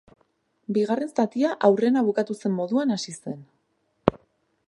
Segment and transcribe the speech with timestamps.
[0.77, 3.39] Bigarren zatia aurrena bukatu zen moduan hasi zen.